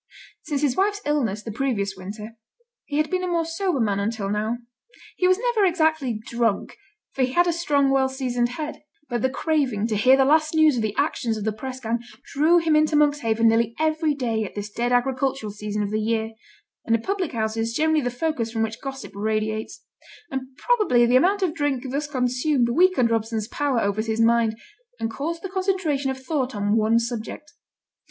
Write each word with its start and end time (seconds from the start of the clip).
Since 0.41 0.63
his 0.63 0.75
wife's 0.75 1.03
illness 1.05 1.43
the 1.43 1.51
previous 1.51 1.95
winter 1.95 2.35
he 2.85 2.97
had 2.97 3.11
been 3.11 3.23
a 3.23 3.27
more 3.27 3.45
sober 3.45 3.79
man 3.79 3.99
until 3.99 4.31
now. 4.31 4.57
He 5.15 5.27
was 5.27 5.37
never 5.37 5.63
exactly 5.63 6.19
drunk, 6.25 6.75
for 7.13 7.21
he 7.21 7.33
had 7.33 7.45
a 7.45 7.53
strong, 7.53 7.91
well 7.91 8.09
seasoned 8.09 8.49
head; 8.57 8.81
but 9.11 9.21
the 9.21 9.29
craving 9.29 9.85
to 9.89 9.95
hear 9.95 10.17
the 10.17 10.25
last 10.25 10.55
news 10.55 10.75
of 10.75 10.81
the 10.81 10.95
actions 10.97 11.37
of 11.37 11.43
the 11.43 11.53
press 11.53 11.79
gang 11.79 11.99
drew 12.33 12.57
him 12.57 12.75
into 12.75 12.95
Monkshaven 12.95 13.47
nearly 13.47 13.75
every 13.77 14.15
day 14.15 14.43
at 14.43 14.55
this 14.55 14.71
dead 14.71 14.91
agricultural 14.91 15.51
season 15.51 15.83
of 15.83 15.91
the 15.91 16.01
year; 16.01 16.31
and 16.83 16.95
a 16.95 16.99
public 16.99 17.33
house 17.33 17.55
is 17.55 17.71
generally 17.75 18.01
the 18.01 18.09
focus 18.09 18.51
from 18.51 18.63
which 18.63 18.81
gossip 18.81 19.11
radiates; 19.13 19.83
and 20.31 20.57
probably 20.57 21.05
the 21.05 21.15
amount 21.15 21.43
of 21.43 21.53
drink 21.53 21.83
thus 21.91 22.07
consumed 22.07 22.69
weakened 22.69 23.11
Robson's 23.11 23.47
power 23.49 23.79
over 23.79 24.01
his 24.01 24.19
mind, 24.19 24.57
and 24.99 25.11
caused 25.11 25.43
the 25.43 25.49
concentration 25.49 26.09
of 26.09 26.17
thought 26.17 26.55
on 26.55 26.75
one 26.75 26.97
subject. 26.97 27.53